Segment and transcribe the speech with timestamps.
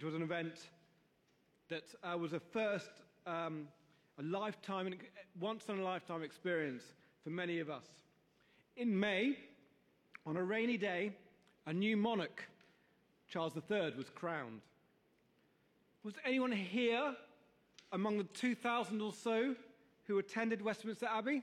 [0.00, 0.52] It was an event
[1.70, 2.90] that uh, was a first,
[3.26, 3.66] um,
[4.20, 4.94] a lifetime,
[5.40, 6.84] once in a lifetime experience
[7.24, 7.82] for many of us.
[8.76, 9.36] In May,
[10.24, 11.10] on a rainy day,
[11.66, 12.48] a new monarch,
[13.28, 14.60] Charles III, was crowned.
[16.04, 17.16] Was anyone here
[17.90, 19.56] among the 2,000 or so
[20.06, 21.42] who attended Westminster Abbey?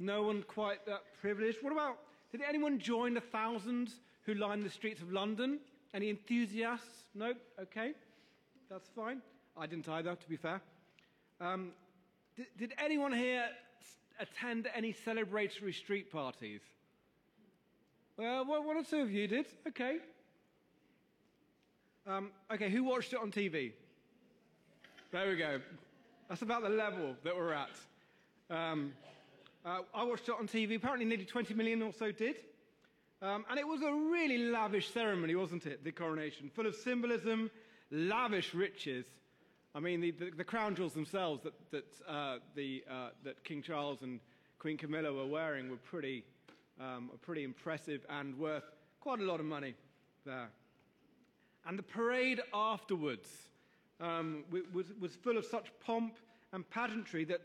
[0.00, 1.58] No one quite that privileged.
[1.62, 1.98] What about,
[2.32, 5.60] did anyone join the thousands who lined the streets of London?
[5.94, 7.04] Any enthusiasts?
[7.14, 7.32] No?
[7.62, 7.92] Okay.
[8.68, 9.22] That's fine.
[9.56, 10.60] I didn't either, to be fair.
[11.40, 11.70] Um,
[12.36, 13.44] did, did anyone here
[14.18, 16.60] attend any celebratory street parties?
[18.16, 19.46] Well, one or two of you did.
[19.68, 19.98] Okay.
[22.06, 23.72] Um, okay, who watched it on TV?
[25.12, 25.60] There we go.
[26.28, 27.70] That's about the level that we're at.
[28.50, 28.92] Um,
[29.64, 30.76] uh, I watched it on TV.
[30.76, 32.36] Apparently, nearly 20 million or so did.
[33.24, 35.82] Um, and it was a really lavish ceremony, wasn't it?
[35.82, 37.50] The coronation, full of symbolism,
[37.90, 39.06] lavish riches.
[39.74, 43.62] I mean, the, the, the crown jewels themselves that, that, uh, the, uh, that King
[43.62, 44.20] Charles and
[44.58, 46.22] Queen Camilla were wearing were pretty,
[46.78, 48.64] um, were pretty impressive and worth
[49.00, 49.74] quite a lot of money
[50.26, 50.50] there.
[51.66, 53.30] And the parade afterwards
[54.02, 54.44] um,
[54.74, 56.18] was, was full of such pomp
[56.52, 57.40] and pageantry that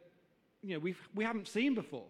[0.61, 2.07] you know, we've, we haven't seen before.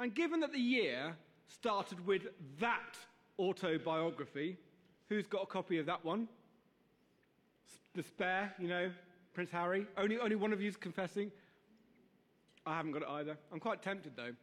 [0.00, 1.14] And given that the year
[1.52, 2.22] started with
[2.60, 2.96] that
[3.38, 4.56] autobiography,
[5.08, 6.28] who's got a copy of that one?
[7.94, 8.90] The spare, you know,
[9.34, 9.86] Prince Harry.
[9.96, 11.30] Only, only one of you's confessing.
[12.66, 13.36] I haven't got it either.
[13.52, 14.34] I'm quite tempted though.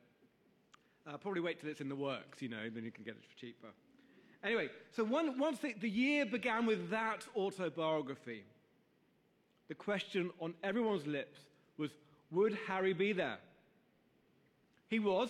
[1.08, 3.24] Uh, probably wait till it's in the works, you know, then you can get it
[3.24, 3.68] for cheaper.
[4.44, 5.36] Anyway, so one,
[5.80, 8.44] the year began with that autobiography,
[9.68, 11.40] the question on everyone's lips
[11.78, 11.92] was
[12.32, 13.38] would Harry be there?
[14.90, 15.30] He was,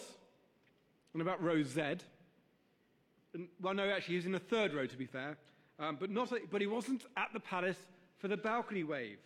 [1.20, 1.82] and about row Z.
[3.34, 5.36] And, well, no, actually, he was in the third row, to be fair.
[5.80, 7.78] Um, but, not, but he wasn't at the palace
[8.20, 9.18] for the balcony wave.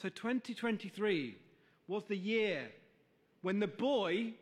[0.00, 1.36] So 2023
[1.86, 2.70] was the year
[3.42, 4.32] when the boy,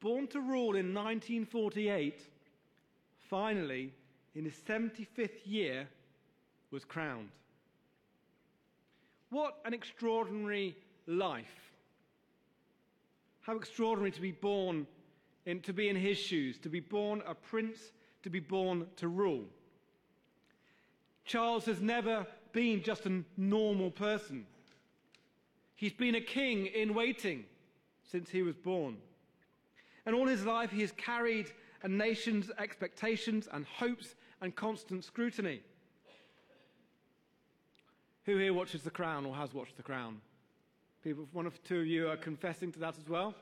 [0.00, 2.20] born to rule in 1948,
[3.28, 3.92] finally,
[4.36, 5.88] in his 75th year,
[6.70, 7.30] was crowned.
[9.30, 10.76] What an extraordinary
[11.06, 11.72] life.
[13.40, 14.86] How extraordinary to be born
[15.46, 17.92] in, to be in his shoes, to be born a prince,
[18.22, 19.44] to be born to rule.
[21.24, 24.46] Charles has never been just a normal person.
[25.74, 27.44] He's been a king in waiting
[28.10, 28.98] since he was born.
[30.04, 31.50] And all his life, he has carried
[31.82, 35.60] a nation's expectations and hopes and constant scrutiny.
[38.24, 40.20] Who here watches The Crown or has watched The Crown?
[41.02, 43.34] People, one of two of you are confessing to that as well.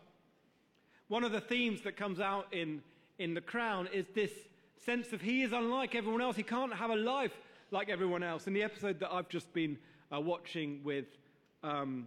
[1.11, 2.83] One of the themes that comes out in,
[3.19, 4.31] in The Crown is this
[4.77, 6.37] sense of he is unlike everyone else.
[6.37, 7.33] He can't have a life
[7.73, 8.47] like everyone else.
[8.47, 9.77] In the episode that I've just been
[10.15, 11.07] uh, watching with,
[11.65, 12.07] um,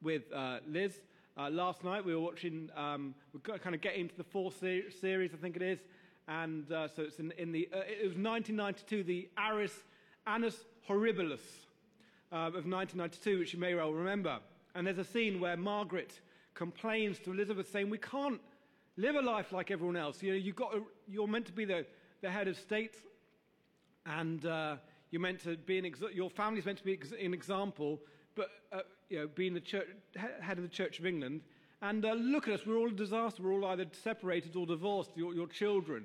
[0.00, 1.00] with uh, Liz,
[1.36, 4.92] uh, last night we were watching, um, we kind of get into the fourth ser-
[5.00, 5.80] series, I think it is.
[6.28, 9.74] And uh, so it's in, in the, uh, it was 1992, the Aris
[10.28, 11.40] Annus Horribilis
[12.30, 14.38] uh, of 1992, which you may well remember.
[14.76, 16.20] And there's a scene where Margaret
[16.54, 18.40] complains to Elizabeth, saying, We can't
[18.96, 20.22] live a life like everyone else.
[20.22, 21.86] You know, you've got a, you're meant to be the,
[22.20, 22.96] the head of state,
[24.06, 24.76] and uh,
[25.10, 28.00] you're meant to be an exa- your family's meant to be an example,
[28.34, 29.86] but uh, you know, being the church,
[30.16, 31.42] head of the Church of England.
[31.82, 33.42] And uh, look at us, we're all a disaster.
[33.42, 36.04] We're all either separated or divorced, your, your children.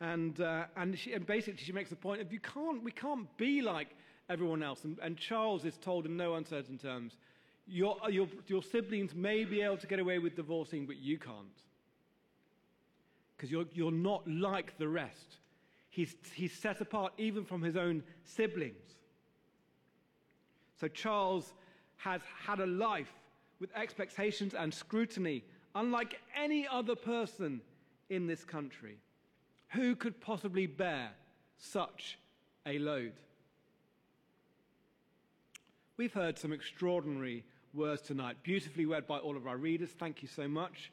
[0.00, 3.28] And, uh, and, she, and basically, she makes the point of you can't, we can't
[3.36, 3.88] be like
[4.28, 4.82] everyone else.
[4.84, 7.16] And, and Charles is told in no uncertain terms,
[7.72, 11.18] your, uh, your, your siblings may be able to get away with divorcing, but you
[11.18, 11.36] can't.
[13.36, 15.38] Because you're, you're not like the rest.
[15.88, 18.76] He's, he's set apart even from his own siblings.
[20.80, 21.52] So Charles
[21.96, 23.12] has had a life
[23.58, 25.42] with expectations and scrutiny
[25.74, 27.62] unlike any other person
[28.10, 28.98] in this country.
[29.68, 31.10] Who could possibly bear
[31.56, 32.18] such
[32.66, 33.12] a load?
[35.96, 37.44] We've heard some extraordinary
[37.74, 39.90] words tonight, beautifully read by all of our readers.
[39.90, 40.92] Thank you so much.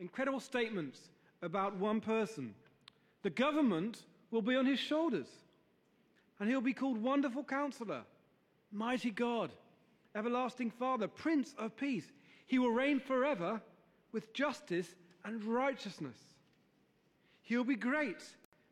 [0.00, 1.00] Incredible statements
[1.42, 2.54] about one person.
[3.22, 5.28] The government will be on his shoulders,
[6.38, 8.02] and he'll be called Wonderful Counselor,
[8.72, 9.50] Mighty God,
[10.14, 12.10] Everlasting Father, Prince of Peace.
[12.46, 13.60] He will reign forever
[14.12, 14.94] with justice
[15.24, 16.18] and righteousness.
[17.42, 18.22] He'll be great,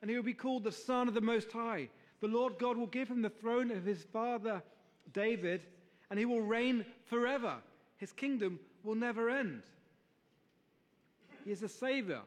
[0.00, 1.88] and he will be called the Son of the Most High.
[2.20, 4.62] The Lord God will give him the throne of his father
[5.12, 5.62] David,
[6.10, 7.56] and he will reign forever.
[7.96, 9.62] His kingdom will never end.
[11.44, 12.20] He is the Savior,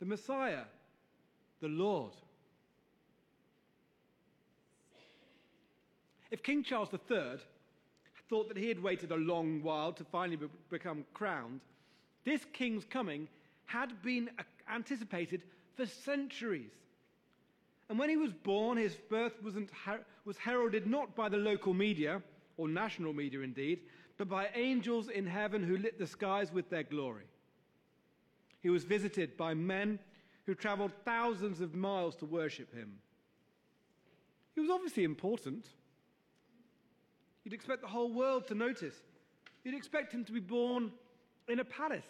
[0.00, 0.64] the Messiah,
[1.60, 2.12] the Lord.
[6.30, 7.38] If King Charles III
[8.28, 10.38] thought that he had waited a long while to finally
[10.70, 11.60] become crowned,
[12.24, 13.28] this king's coming
[13.64, 14.30] had been
[14.70, 15.42] anticipated
[15.76, 16.70] for centuries.
[17.88, 19.32] And when he was born, his birth
[19.84, 22.22] her- was heralded not by the local media
[22.58, 23.80] or national media indeed,
[24.18, 27.24] but by angels in heaven who lit the skies with their glory.
[28.60, 29.98] He was visited by men
[30.44, 32.98] who traveled thousands of miles to worship him.
[34.54, 35.68] He was obviously important.
[37.44, 38.96] You'd expect the whole world to notice.
[39.62, 40.90] You'd expect him to be born
[41.48, 42.04] in a palace,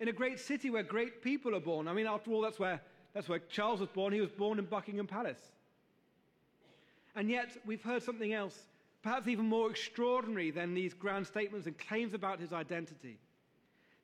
[0.00, 1.86] in a great city where great people are born.
[1.86, 2.80] I mean, after all, that's where,
[3.12, 4.12] that's where Charles was born.
[4.12, 5.40] He was born in Buckingham Palace.
[7.14, 8.58] And yet, we've heard something else,
[9.02, 13.18] perhaps even more extraordinary than these grand statements and claims about his identity.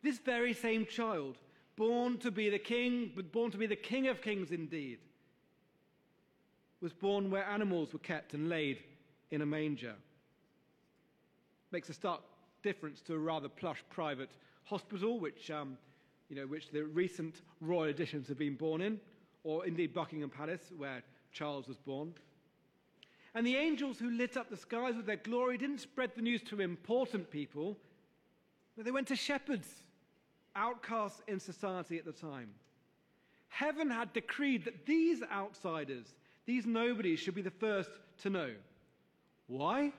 [0.03, 1.37] This very same child,
[1.77, 4.99] born to be the king, but born to be the king of kings indeed,
[6.81, 8.79] was born where animals were kept and laid
[9.31, 9.95] in a manger
[11.71, 12.21] makes a stark
[12.63, 14.31] difference to a rather plush private
[14.65, 15.77] hospital, which, um,
[16.29, 18.99] you know, which the recent royal additions have been born in,
[19.45, 21.03] or indeed Buckingham Palace, where
[21.33, 22.15] Charles was born.
[23.39, 26.43] And the angels who lit up the skies with their glory didn't spread the news
[26.49, 27.79] to important people,
[28.75, 29.69] but they went to shepherds,
[30.57, 32.51] outcasts in society at the time.
[33.47, 37.91] Heaven had decreed that these outsiders, these nobodies, should be the first
[38.23, 38.51] to know.
[39.47, 39.93] Why?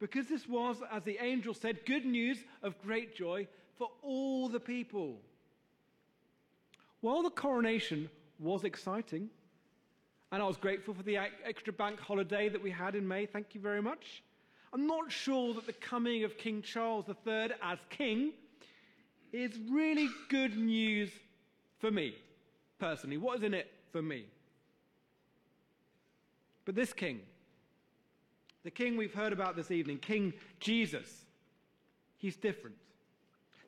[0.00, 3.46] because this was, as the angel said, good news of great joy
[3.78, 5.20] for all the people.
[7.00, 9.30] While the coronation was exciting,
[10.32, 13.54] and I was grateful for the extra bank holiday that we had in May, thank
[13.54, 14.22] you very much.
[14.72, 18.32] I'm not sure that the coming of King Charles III as king
[19.30, 21.10] is really good news
[21.78, 22.14] for me,
[22.78, 23.18] personally.
[23.18, 24.24] What is in it for me?
[26.64, 27.20] But this king,
[28.64, 31.26] the king we've heard about this evening, King Jesus,
[32.16, 32.76] he's different.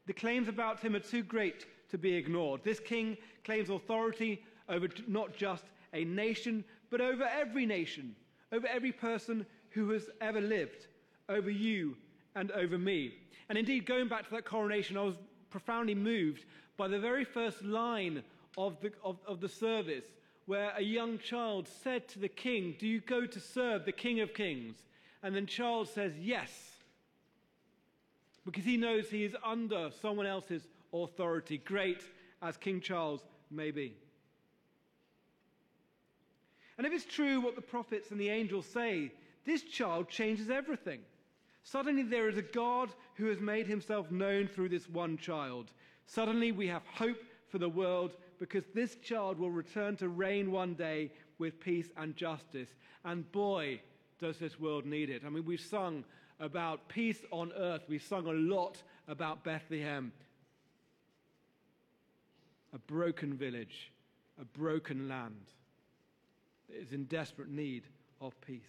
[0.07, 2.63] The claims about him are too great to be ignored.
[2.65, 5.65] This king claims authority over not just
[5.95, 8.15] a nation, but over every nation,
[8.53, 10.87] over every person who has ever lived,
[11.29, 11.97] over you
[12.35, 13.15] and over me.
[13.49, 15.17] And indeed, going back to that coronation, I was
[15.51, 16.45] profoundly moved
[16.77, 18.23] by the very first line
[18.59, 20.05] of the, of, of the service
[20.47, 24.21] where a young child said to the king, Do you go to serve the King
[24.21, 24.77] of Kings?
[25.23, 26.51] And then Charles says, Yes,
[28.45, 32.03] because he knows he is under someone else's authority, great
[32.43, 33.97] as King Charles may be.
[36.77, 39.13] And if it's true what the prophets and the angels say,
[39.45, 41.01] this child changes everything.
[41.63, 45.71] Suddenly there is a God who has made himself known through this one child.
[46.07, 50.75] Suddenly we have hope for the world because this child will return to reign one
[50.75, 52.69] day with peace and justice.
[53.05, 53.81] And boy,
[54.19, 55.23] does this world need it?
[55.25, 56.05] I mean, we've sung
[56.41, 60.13] about peace on earth, we've sung a lot about Bethlehem.
[62.73, 63.93] A broken village,
[64.41, 65.53] a broken land
[66.75, 67.85] is in desperate need
[68.21, 68.61] of peace.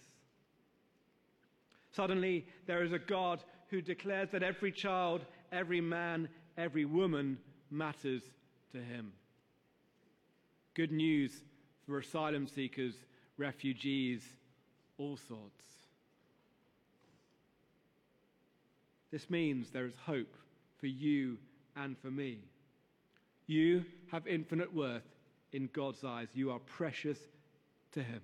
[1.92, 7.38] Suddenly, there is a God who declares that every child, every man, every woman
[7.70, 8.22] matters
[8.72, 9.12] to him.
[10.74, 11.32] Good news
[11.86, 12.94] for asylum seekers,
[13.38, 14.22] refugees,
[14.98, 15.64] all sorts.
[19.10, 20.36] This means there is hope
[20.78, 21.38] for you
[21.76, 22.40] and for me.
[23.46, 25.08] You have infinite worth
[25.52, 26.28] in God's eyes.
[26.34, 27.18] You are precious
[27.96, 28.20] to Him.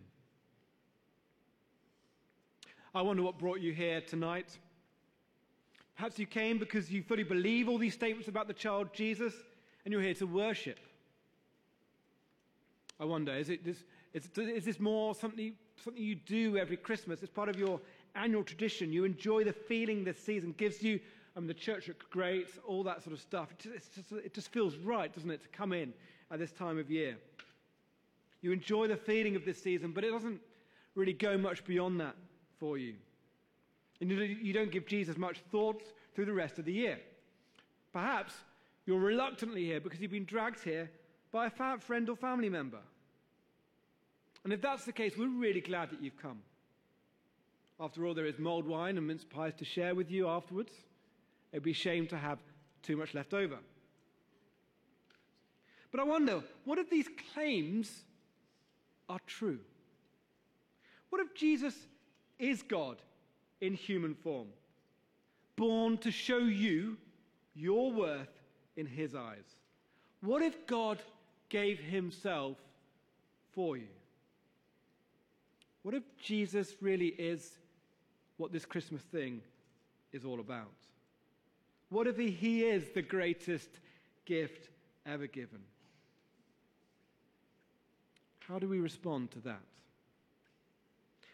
[2.95, 4.59] I wonder what brought you here tonight.
[5.97, 9.33] Perhaps you came because you fully believe all these statements about the child Jesus
[9.85, 10.79] and you're here to worship.
[13.01, 13.79] I wonder, is, it this,
[14.13, 17.23] is, is this more something, something you do every Christmas?
[17.23, 17.81] It's part of your
[18.15, 18.93] annual tradition.
[18.93, 21.01] You enjoy the feeling this season gives you.
[21.35, 23.49] I mean, the church looks great, all that sort of stuff.
[23.53, 25.95] It just, it just feels right, doesn't it, to come in
[26.31, 27.17] at this time of year.
[28.43, 30.41] You enjoy the feeling of this season, but it doesn't
[30.95, 32.17] really go much beyond that
[32.59, 32.95] for you.
[34.01, 35.83] And you don't give Jesus much thought
[36.15, 36.99] through the rest of the year.
[37.93, 38.35] Perhaps
[38.85, 40.91] you're reluctantly here because you've been dragged here
[41.31, 42.81] by a friend or family member.
[44.45, 46.41] And if that's the case, we're really glad that you've come.
[47.79, 50.73] After all, there is mulled wine and mince pies to share with you afterwards.
[51.53, 52.41] It'd be a shame to have
[52.83, 53.59] too much left over.
[55.93, 58.03] But I wonder, what if these claims
[59.13, 59.59] are true?
[61.11, 61.75] What if Jesus
[62.39, 62.97] is God
[63.61, 64.49] in human form,
[65.57, 66.97] born to show you
[67.55, 68.41] your worth
[68.77, 69.45] in his eyes?
[70.23, 70.99] What if God
[71.49, 72.57] gave himself
[73.53, 73.89] for you?
[75.83, 77.59] What if Jesus really is
[78.37, 79.43] what this Christmas thing
[80.13, 80.71] is all about?
[81.91, 83.69] What if He is the greatest
[84.25, 84.71] gift
[85.05, 85.59] ever given?
[88.49, 89.61] How do we respond to that?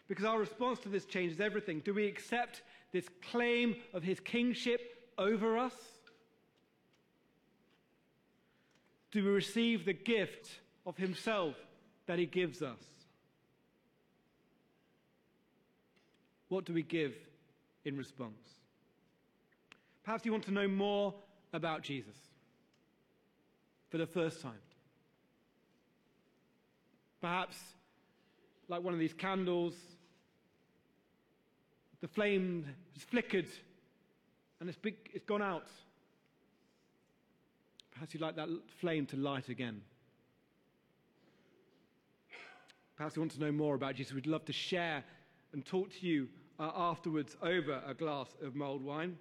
[0.07, 1.81] Because our response to this changes everything.
[1.85, 5.73] Do we accept this claim of His kingship over us?
[9.11, 10.49] Do we receive the gift
[10.85, 11.55] of Himself
[12.07, 12.79] that He gives us?
[16.47, 17.15] What do we give
[17.85, 18.33] in response?
[20.03, 21.13] Perhaps you want to know more
[21.53, 22.15] about Jesus
[23.89, 24.57] for the first time.
[27.21, 27.57] Perhaps,
[28.67, 29.73] like one of these candles,
[32.01, 33.47] the flame has flickered
[34.59, 35.67] and it's, big, it's gone out.
[37.91, 38.49] Perhaps you'd like that
[38.79, 39.81] flame to light again.
[42.95, 44.13] Perhaps you want to know more about Jesus.
[44.13, 45.03] We'd love to share
[45.53, 46.27] and talk to you
[46.59, 49.17] uh, afterwards over a glass of mulled wine.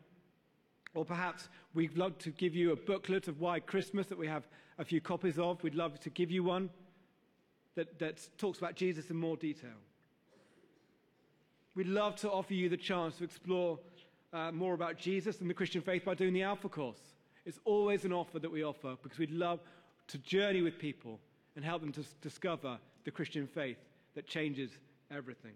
[0.95, 4.49] Or perhaps we'd love to give you a booklet of Why Christmas that we have
[4.79, 5.63] a few copies of.
[5.63, 6.71] We'd love to give you one
[7.79, 9.79] that, that talks about Jesus in more detail.
[11.77, 13.79] We'd love to offer you the chance to explore
[14.33, 16.99] uh, more about Jesus and the Christian faith by doing the Alpha course.
[17.47, 19.61] It's always an offer that we offer because we'd love
[20.09, 21.21] to journey with people
[21.55, 23.79] and help them to discover the Christian faith
[24.17, 24.73] that changes
[25.09, 25.55] everything.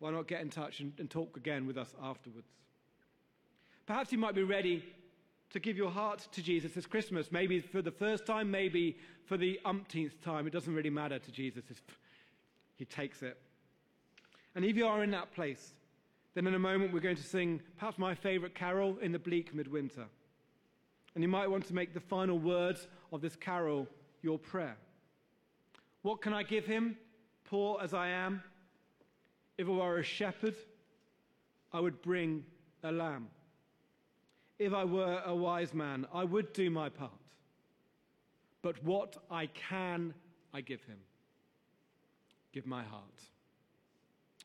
[0.00, 2.48] Why not get in touch and, and talk again with us afterwards?
[3.86, 4.82] Perhaps you might be ready
[5.52, 9.36] to give your heart to Jesus this Christmas, maybe for the first time, maybe for
[9.36, 10.46] the umpteenth time.
[10.46, 11.64] It doesn't really matter to Jesus,
[12.76, 13.38] He takes it.
[14.54, 15.72] And if you are in that place,
[16.34, 19.54] then in a moment we're going to sing perhaps my favorite carol in the bleak
[19.54, 20.06] midwinter.
[21.14, 23.86] And you might want to make the final words of this carol
[24.22, 24.76] your prayer.
[26.02, 26.96] What can I give him,
[27.44, 28.42] poor as I am?
[29.58, 30.54] If I were a shepherd,
[31.72, 32.44] I would bring
[32.82, 33.28] a lamb.
[34.62, 37.10] If I were a wise man, I would do my part.
[38.62, 40.14] But what I can,
[40.54, 40.98] I give him.
[42.52, 43.02] Give my heart.